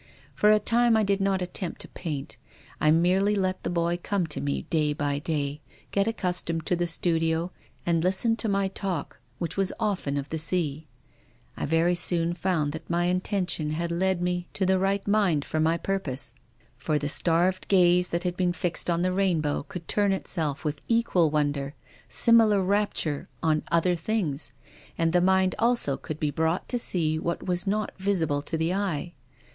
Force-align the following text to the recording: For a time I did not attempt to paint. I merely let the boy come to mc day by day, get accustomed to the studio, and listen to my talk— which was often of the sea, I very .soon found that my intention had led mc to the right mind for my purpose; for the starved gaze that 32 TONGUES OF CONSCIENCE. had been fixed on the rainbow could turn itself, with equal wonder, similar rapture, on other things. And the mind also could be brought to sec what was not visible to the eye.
For 0.33 0.49
a 0.49 0.57
time 0.57 0.97
I 0.97 1.03
did 1.03 1.21
not 1.21 1.43
attempt 1.43 1.81
to 1.81 1.87
paint. 1.87 2.35
I 2.79 2.89
merely 2.89 3.35
let 3.35 3.61
the 3.61 3.69
boy 3.69 3.99
come 4.01 4.25
to 4.25 4.41
mc 4.41 4.67
day 4.71 4.93
by 4.93 5.19
day, 5.19 5.61
get 5.91 6.07
accustomed 6.07 6.65
to 6.65 6.75
the 6.75 6.87
studio, 6.87 7.51
and 7.85 8.03
listen 8.03 8.35
to 8.37 8.49
my 8.49 8.69
talk— 8.69 9.19
which 9.37 9.57
was 9.57 9.71
often 9.79 10.17
of 10.17 10.27
the 10.29 10.39
sea, 10.39 10.87
I 11.55 11.67
very 11.67 11.93
.soon 11.93 12.33
found 12.33 12.71
that 12.71 12.89
my 12.89 13.03
intention 13.05 13.69
had 13.73 13.91
led 13.91 14.23
mc 14.23 14.47
to 14.53 14.65
the 14.65 14.79
right 14.79 15.07
mind 15.07 15.45
for 15.45 15.59
my 15.59 15.77
purpose; 15.77 16.33
for 16.79 16.97
the 16.97 17.07
starved 17.07 17.67
gaze 17.67 18.09
that 18.09 18.23
32 18.23 18.31
TONGUES 18.31 18.31
OF 18.31 18.37
CONSCIENCE. 18.59 18.63
had 18.63 18.63
been 18.65 18.69
fixed 18.71 18.89
on 18.89 19.01
the 19.03 19.13
rainbow 19.13 19.63
could 19.69 19.87
turn 19.87 20.11
itself, 20.13 20.65
with 20.65 20.81
equal 20.87 21.29
wonder, 21.29 21.75
similar 22.09 22.59
rapture, 22.63 23.29
on 23.43 23.61
other 23.71 23.93
things. 23.93 24.51
And 24.97 25.13
the 25.13 25.21
mind 25.21 25.53
also 25.59 25.95
could 25.95 26.19
be 26.19 26.31
brought 26.31 26.67
to 26.69 26.79
sec 26.79 27.17
what 27.19 27.43
was 27.45 27.67
not 27.67 27.91
visible 27.99 28.41
to 28.41 28.57
the 28.57 28.73
eye. 28.73 29.13